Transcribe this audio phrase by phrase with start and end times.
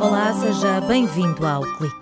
[0.00, 1.96] Olá, seja bem-vindo ao Clique.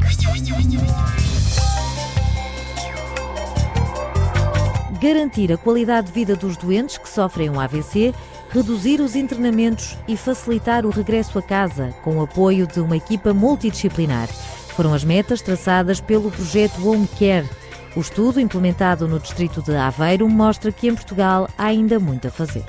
[5.01, 8.15] Garantir a qualidade de vida dos doentes que sofrem um AVC,
[8.51, 13.35] reduzir os internamentos e facilitar o regresso a casa com o apoio de uma equipa
[13.35, 14.29] multidisciplinar.
[14.29, 17.49] Foram as metas traçadas pelo projeto Home Care.
[17.97, 22.31] O estudo, implementado no distrito de Aveiro, mostra que em Portugal há ainda muito a
[22.31, 22.65] fazer.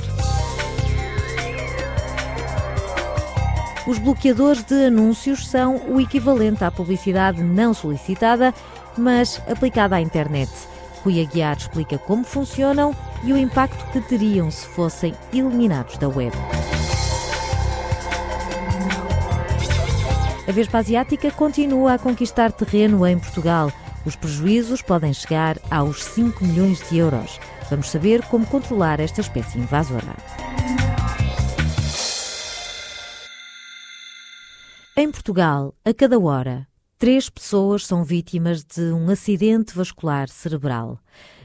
[3.87, 8.53] Os bloqueadores de anúncios são o equivalente à publicidade não solicitada,
[8.97, 10.51] mas aplicada à internet.
[11.05, 12.93] Rui Aguiar explica como funcionam
[13.23, 16.35] e o impacto que teriam se fossem eliminados da web.
[20.45, 23.71] A Vespa Asiática continua a conquistar terreno em Portugal.
[24.05, 27.39] Os prejuízos podem chegar aos 5 milhões de euros.
[27.69, 30.13] Vamos saber como controlar esta espécie invasora.
[34.99, 36.67] Em Portugal, a cada hora,
[36.97, 40.97] três pessoas são vítimas de um acidente vascular cerebral.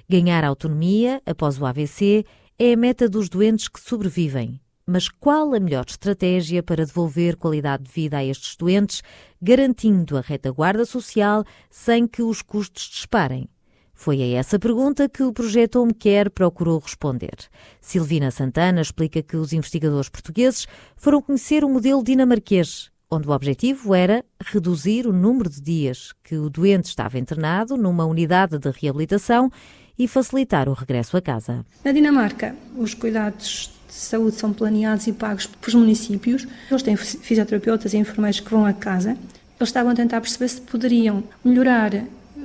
[0.08, 2.24] Ganhar autonomia após o AVC
[2.58, 4.58] é a meta dos doentes que sobrevivem.
[4.86, 9.02] Mas qual a melhor estratégia para devolver qualidade de vida a estes doentes,
[9.38, 13.50] garantindo a retaguarda social sem que os custos disparem?
[13.92, 17.36] Foi a essa pergunta que o projeto Home Care procurou responder.
[17.82, 20.66] Silvina Santana explica que os investigadores portugueses
[20.96, 26.34] foram conhecer o modelo dinamarquês onde o objetivo era reduzir o número de dias que
[26.36, 29.52] o doente estava internado numa unidade de reabilitação
[29.98, 31.64] e facilitar o regresso a casa.
[31.84, 36.46] Na Dinamarca, os cuidados de saúde são planeados e pagos pelos municípios.
[36.70, 39.10] Eles têm fisioterapeutas e enfermeiros que vão a casa.
[39.10, 41.92] Eles estavam a tentar perceber se poderiam melhorar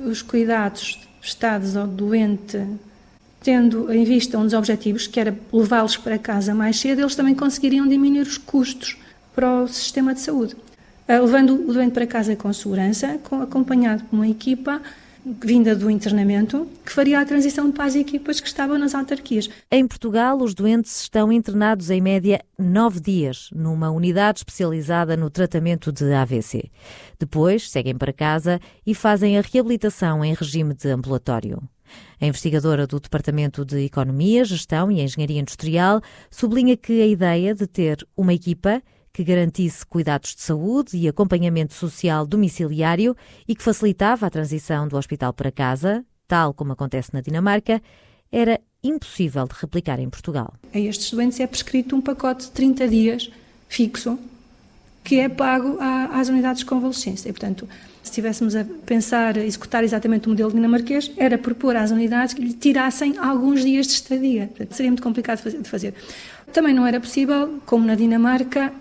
[0.04, 2.62] os cuidados prestados ao doente
[3.40, 7.36] tendo em vista um dos objetivos, que era levá-los para casa mais cedo, eles também
[7.36, 8.96] conseguiriam diminuir os custos
[9.38, 10.56] para o sistema de saúde.
[11.06, 14.82] Ah, levando o doente para casa com segurança, acompanhado por uma equipa
[15.24, 19.48] vinda do internamento, que faria a transição para as equipas que estavam nas autarquias.
[19.70, 25.92] Em Portugal, os doentes estão internados em média nove dias numa unidade especializada no tratamento
[25.92, 26.68] de AVC.
[27.16, 31.62] Depois, seguem para casa e fazem a reabilitação em regime de ambulatório.
[32.20, 37.68] A investigadora do Departamento de Economia, Gestão e Engenharia Industrial sublinha que a ideia de
[37.68, 38.82] ter uma equipa
[39.18, 43.16] que garantisse cuidados de saúde e acompanhamento social domiciliário
[43.48, 47.82] e que facilitava a transição do hospital para casa, tal como acontece na Dinamarca,
[48.30, 50.54] era impossível de replicar em Portugal.
[50.72, 53.28] A estes doentes é prescrito um pacote de 30 dias
[53.68, 54.16] fixo
[55.02, 55.78] que é pago
[56.12, 57.28] às unidades de convalescência.
[57.28, 57.68] E, portanto,
[58.04, 62.40] se estivéssemos a pensar, a executar exatamente o modelo dinamarquês, era propor às unidades que
[62.40, 64.46] lhe tirassem alguns dias de estadia.
[64.46, 65.92] Portanto, seria muito complicado de fazer.
[66.52, 68.72] Também não era possível, como na Dinamarca,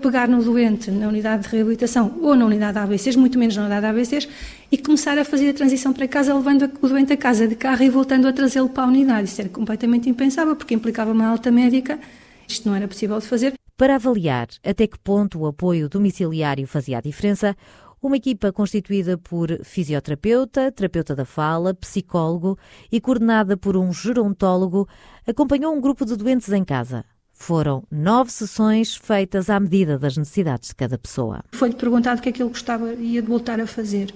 [0.00, 3.62] pegar no doente na unidade de reabilitação ou na unidade de ABCs, muito menos na
[3.62, 4.28] unidade de ABCs,
[4.70, 7.82] e começar a fazer a transição para casa, levando o doente a casa de carro
[7.82, 9.28] e voltando a trazê-lo para a unidade.
[9.28, 11.98] Isso era completamente impensável, porque implicava uma alta médica.
[12.46, 13.54] Isto não era possível de fazer.
[13.76, 17.56] Para avaliar até que ponto o apoio domiciliário fazia a diferença,
[18.02, 22.58] uma equipa constituída por fisioterapeuta, terapeuta da fala, psicólogo
[22.90, 24.88] e coordenada por um gerontólogo
[25.26, 27.04] acompanhou um grupo de doentes em casa.
[27.40, 31.42] Foram nove sessões feitas à medida das necessidades de cada pessoa.
[31.52, 34.14] Foi-lhe perguntado o que é que ele gostava ia de voltar a fazer.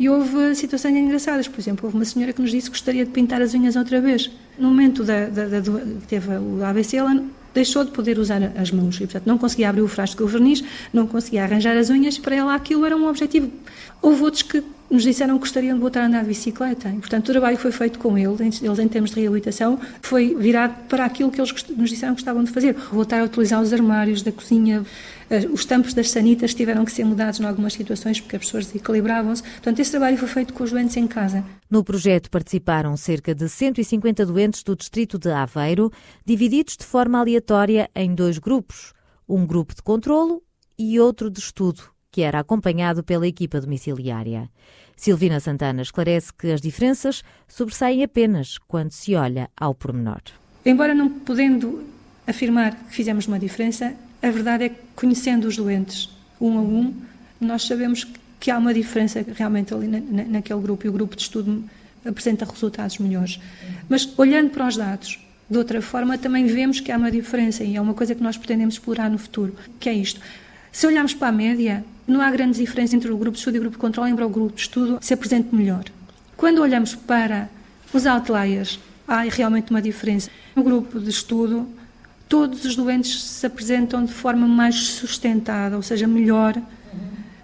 [0.00, 1.46] E houve situações engraçadas.
[1.46, 4.00] Por exemplo, houve uma senhora que nos disse que gostaria de pintar as unhas outra
[4.00, 4.30] vez.
[4.58, 7.22] No momento da, da, da, que teve o AVC, ela
[7.52, 10.26] deixou de poder usar as mãos e, portanto, não conseguia abrir o frasco com o
[10.26, 10.64] verniz,
[10.94, 12.16] não conseguia arranjar as unhas.
[12.16, 13.52] Para ela, aquilo era um objetivo.
[14.00, 16.88] Houve outros que nos disseram que gostariam de voltar a andar de bicicleta.
[16.88, 20.34] E, portanto, o trabalho que foi feito com eles, eles em termos de reabilitação, foi
[20.34, 22.74] virado para aquilo que eles nos disseram que gostavam de fazer.
[22.74, 24.84] Voltar a utilizar os armários da cozinha,
[25.28, 28.66] eh, os tampos das sanitas tiveram que ser mudados em algumas situações porque as pessoas
[28.66, 29.42] desequilibravam-se.
[29.42, 31.44] Portanto, esse trabalho foi feito com os doentes em casa.
[31.70, 35.90] No projeto participaram cerca de 150 doentes do distrito de Aveiro,
[36.24, 38.92] divididos de forma aleatória em dois grupos.
[39.28, 40.42] Um grupo de controlo
[40.78, 41.82] e outro de estudo,
[42.16, 44.48] que era acompanhado pela equipa domiciliária.
[44.96, 50.22] Silvina Santana esclarece que as diferenças sobressaem apenas quando se olha ao pormenor.
[50.64, 51.84] Embora não podendo
[52.26, 56.08] afirmar que fizemos uma diferença, a verdade é que conhecendo os doentes
[56.40, 56.94] um a um,
[57.38, 58.06] nós sabemos
[58.40, 61.64] que há uma diferença realmente ali na, naquele grupo e o grupo de estudo
[62.02, 63.38] apresenta resultados melhores.
[63.90, 65.20] Mas olhando para os dados,
[65.50, 68.38] de outra forma, também vemos que há uma diferença e é uma coisa que nós
[68.38, 70.18] pretendemos explorar no futuro, que é isto.
[70.72, 73.58] Se olharmos para a média, não há grande diferença entre o grupo de estudo e
[73.58, 75.84] o grupo de controle, embora o grupo de estudo se apresente melhor.
[76.36, 77.48] Quando olhamos para
[77.92, 80.30] os outliers, há realmente uma diferença.
[80.54, 81.66] No grupo de estudo,
[82.28, 86.60] todos os doentes se apresentam de forma mais sustentada, ou seja, melhor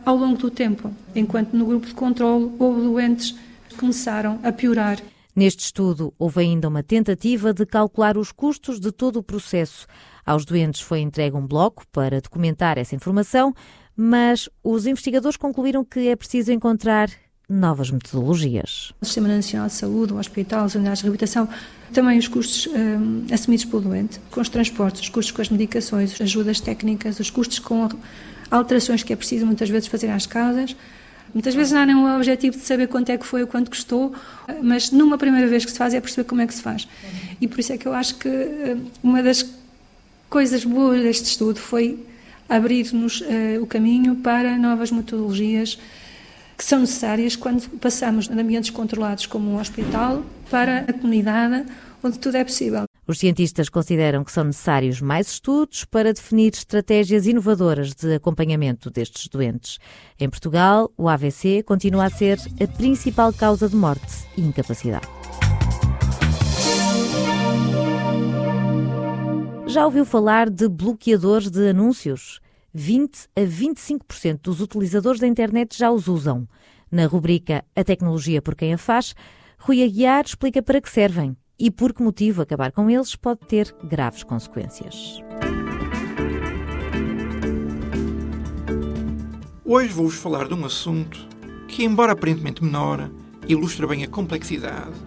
[0.04, 3.34] ao longo do tempo, enquanto no grupo de controle houve doentes
[3.68, 4.98] que começaram a piorar.
[5.34, 9.86] Neste estudo, houve ainda uma tentativa de calcular os custos de todo o processo.
[10.24, 13.54] Aos doentes foi entregue um bloco para documentar essa informação,
[13.96, 17.10] mas os investigadores concluíram que é preciso encontrar
[17.48, 18.92] novas metodologias.
[19.00, 21.48] O Sistema Nacional de Saúde, o hospital, as unidades de reabilitação,
[21.92, 26.12] também os custos um, assumidos pelo doente, com os transportes, os custos com as medicações,
[26.14, 27.88] as ajudas técnicas, os custos com
[28.50, 30.74] alterações que é preciso muitas vezes fazer às casas.
[31.34, 34.14] Muitas vezes não há nenhum objetivo de saber quanto é que foi ou quanto custou,
[34.62, 36.86] mas numa primeira vez que se faz é perceber como é que se faz.
[37.40, 39.42] E por isso é que eu acho que hum, uma das
[40.32, 42.06] coisas boas deste estudo foi
[42.49, 45.79] abrir-nos uh, o caminho para novas metodologias
[46.56, 51.67] que são necessárias quando passamos de ambientes controlados como um hospital para a comunidade
[52.02, 52.84] onde tudo é possível.
[53.06, 59.29] Os cientistas consideram que são necessários mais estudos para definir estratégias inovadoras de acompanhamento destes
[59.29, 59.79] doentes.
[60.19, 65.21] Em Portugal, o AVC continua a ser a principal causa de morte e incapacidade.
[69.72, 72.40] Já ouviu falar de bloqueadores de anúncios?
[72.74, 76.46] 20 a 25% dos utilizadores da internet já os usam.
[76.90, 79.14] Na rubrica A Tecnologia por Quem a Faz,
[79.58, 83.74] Rui Aguiar explica para que servem e por que motivo acabar com eles pode ter
[83.82, 85.22] graves consequências.
[89.64, 91.19] Hoje vou-vos falar de um assunto
[91.66, 93.10] que, embora aparentemente menor,
[93.48, 95.00] ilustra bem a complexidade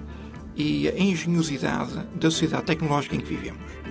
[0.55, 3.84] e a engenhosidade da sociedade tecnológica em que vivemos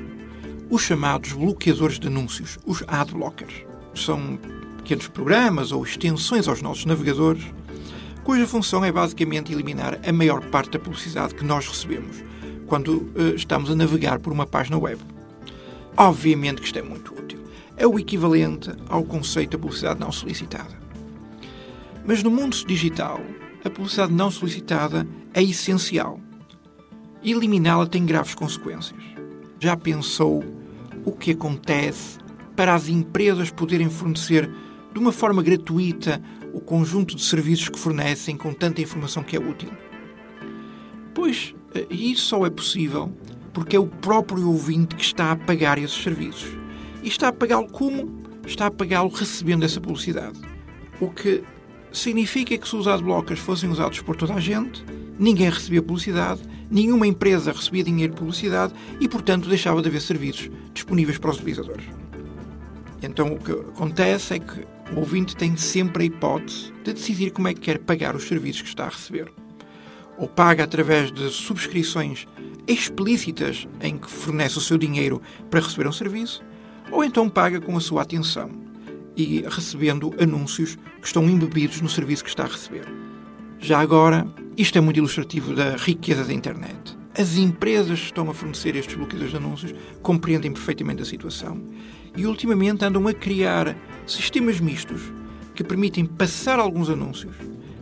[0.71, 3.55] os chamados bloqueadores de anúncios, os adblockers.
[3.95, 4.39] São
[4.79, 7.45] pequenos programas ou extensões aos nossos navegadores,
[8.23, 12.23] cuja função é basicamente eliminar a maior parte da publicidade que nós recebemos
[12.67, 15.01] quando uh, estamos a navegar por uma página web.
[15.97, 17.39] Obviamente que isto é muito útil.
[17.77, 20.79] É o equivalente ao conceito da publicidade não solicitada.
[22.07, 23.21] Mas no mundo digital,
[23.65, 26.21] a publicidade não solicitada é essencial.
[27.23, 29.14] Eliminá-la tem graves consequências.
[29.65, 30.45] Já pensou
[31.07, 32.19] o que acontece
[32.55, 34.47] para as empresas poderem fornecer
[34.93, 36.21] de uma forma gratuita
[36.53, 39.71] o conjunto de serviços que fornecem com tanta informação que é útil?
[41.15, 43.11] Pois eh, isso só é possível
[43.55, 46.53] porque é o próprio ouvinte que está a pagar esses serviços.
[47.03, 48.23] E está a pagá-lo como?
[48.47, 50.39] Está a pagá-lo recebendo essa publicidade.
[51.01, 51.43] O que
[51.91, 54.85] significa que se os adblockers fossem usados por toda a gente,
[55.19, 60.51] ninguém recebia publicidade, nenhuma empresa recebia dinheiro de publicidade e, portanto, deixava de haver serviços
[60.73, 61.85] disponíveis para os utilizadores.
[63.03, 67.49] Então, o que acontece é que o ouvinte tem sempre a hipótese de decidir como
[67.49, 69.33] é que quer pagar os serviços que está a receber.
[70.17, 72.27] Ou paga através de subscrições
[72.67, 75.21] explícitas em que fornece o seu dinheiro
[75.51, 76.43] para receber um serviço,
[76.91, 78.51] ou então paga com a sua atenção
[79.17, 82.87] e recebendo anúncios que estão embebidos no serviço que está a receber.
[83.59, 84.27] Já agora,
[84.57, 86.97] isto é muito ilustrativo da riqueza da internet.
[87.17, 91.61] As empresas que estão a fornecer estes bloqueadores de anúncios compreendem perfeitamente a situação
[92.17, 95.03] e, ultimamente, andam a criar sistemas mistos
[95.55, 97.35] que permitem passar alguns anúncios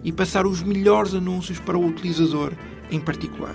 [0.03, 2.53] e passar os melhores anúncios para o utilizador
[2.91, 3.55] em particular.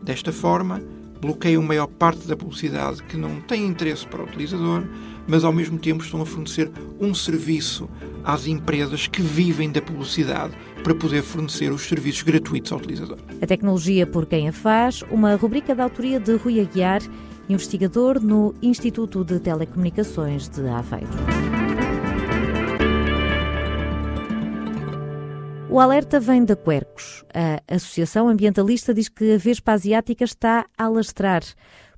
[0.00, 0.80] Desta forma,
[1.20, 4.84] bloqueiam maior parte da publicidade que não tem interesse para o utilizador,
[5.26, 6.70] mas ao mesmo tempo estão a fornecer
[7.00, 7.88] um serviço
[8.24, 13.18] às empresas que vivem da publicidade para poder fornecer os serviços gratuitos ao utilizador.
[13.40, 17.02] A tecnologia por quem a faz, uma rubrica da autoria de Rui Aguiar,
[17.48, 21.08] investigador no Instituto de Telecomunicações de Aveiro.
[25.70, 27.24] O alerta vem da Quercus.
[27.34, 31.42] A Associação Ambientalista diz que a Vespa Asiática está a alastrar.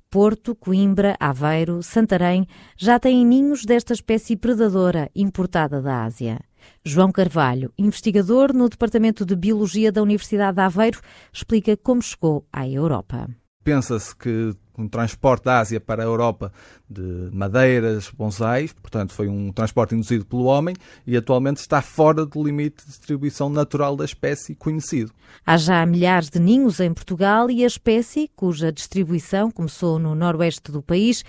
[0.09, 2.45] Porto, Coimbra, Aveiro, Santarém
[2.77, 6.41] já têm ninhos desta espécie predadora importada da Ásia.
[6.83, 10.99] João Carvalho, investigador no Departamento de Biologia da Universidade de Aveiro,
[11.31, 13.27] explica como chegou à Europa.
[13.63, 16.51] Pensa-se que um transporte da Ásia para a Europa
[16.89, 20.75] de madeiras, bonsais, portanto foi um transporte induzido pelo homem
[21.05, 25.11] e atualmente está fora do limite de distribuição natural da espécie conhecido.
[25.45, 30.71] Há já milhares de ninhos em Portugal e a espécie, cuja distribuição começou no noroeste
[30.71, 31.23] do país,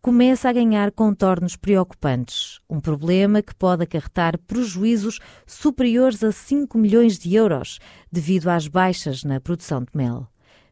[0.00, 2.60] começa a ganhar contornos preocupantes.
[2.68, 7.78] Um problema que pode acarretar prejuízos superiores a 5 milhões de euros
[8.10, 10.28] devido às baixas na produção de mel.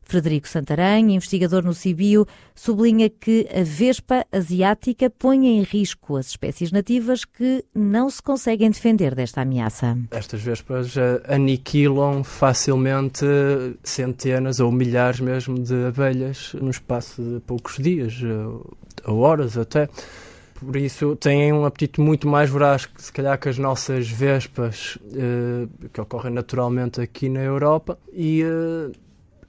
[0.06, 6.71] Frederico Santarém, investigador no Cibio, sublinha que a vespa asiática põe em risco as espécies
[6.71, 9.99] nativas que não se conseguem defender desta ameaça.
[10.12, 13.26] Estas vespas eh, aniquilam facilmente
[13.83, 18.14] centenas ou milhares mesmo de abelhas no espaço de poucos dias.
[19.06, 19.88] A horas até.
[20.58, 25.68] Por isso têm um apetite muito mais voraz, se calhar, que as nossas vespas, eh,
[25.92, 27.98] que ocorrem naturalmente aqui na Europa.
[28.12, 28.90] E eh,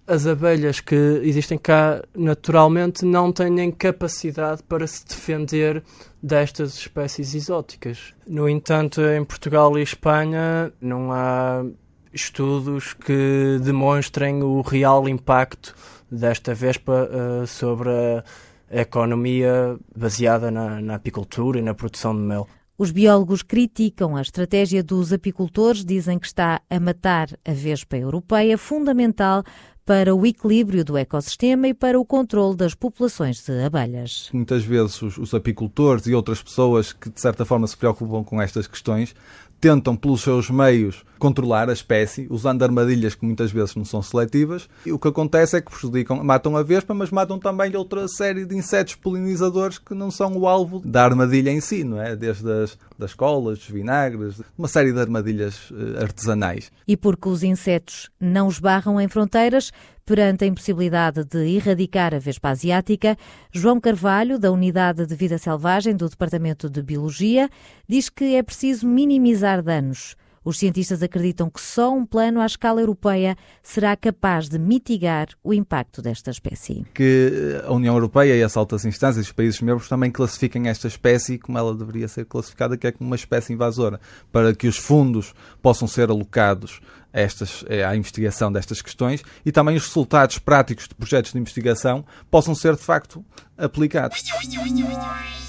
[0.07, 5.83] as abelhas que existem cá naturalmente não têm capacidade para se defender
[6.23, 8.13] destas espécies exóticas.
[8.25, 11.65] No entanto, em Portugal e Espanha não há
[12.13, 15.75] estudos que demonstrem o real impacto
[16.09, 18.23] desta vespa uh, sobre a
[18.69, 22.47] economia baseada na, na apicultura e na produção de mel.
[22.77, 28.55] Os biólogos criticam a estratégia dos apicultores, dizem que está a matar a vespa europeia,
[28.55, 29.43] fundamental
[29.83, 34.29] para o equilíbrio do ecossistema e para o controle das populações de abelhas.
[34.33, 38.41] Muitas vezes os, os apicultores e outras pessoas que de certa forma se preocupam com
[38.41, 39.15] estas questões
[39.59, 44.69] tentam, pelos seus meios, controlar a espécie, usando armadilhas que muitas vezes não são seletivas.
[44.85, 48.45] E o que acontece é que prejudicam, matam a vespa, mas matam também outra série
[48.45, 52.15] de insetos polinizadores que não são o alvo da armadilha em si, não é?
[52.15, 56.71] Desde as das colas, dos vinagres, uma série de armadilhas eh, artesanais.
[56.87, 59.71] E porque os insetos não esbarram em fronteiras,
[60.07, 63.17] perante a impossibilidade de erradicar a vespa asiática,
[63.51, 67.49] João Carvalho, da Unidade de Vida Selvagem do Departamento de Biologia,
[67.87, 70.15] diz que é preciso minimizar danos.
[70.45, 75.53] Os cientistas acreditam que só um plano à escala europeia será capaz de mitigar o
[75.53, 76.85] impacto desta espécie.
[76.93, 81.37] Que a União Europeia e as altas instâncias, os países membros, também classifiquem esta espécie
[81.37, 83.99] como ela deveria ser classificada, que é como uma espécie invasora,
[84.31, 86.79] para que os fundos possam ser alocados
[87.17, 92.05] estas, eh, à investigação destas questões e também os resultados práticos de projetos de investigação
[92.29, 93.25] possam ser de facto
[93.57, 94.23] aplicados.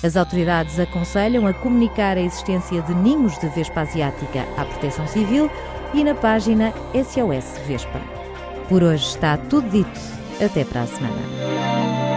[0.03, 5.51] As autoridades aconselham a comunicar a existência de ninhos de vespa asiática à Proteção Civil
[5.93, 8.01] e na página SOS Vespa.
[8.69, 10.19] Por hoje está tudo dito.
[10.41, 12.08] Até para a semana.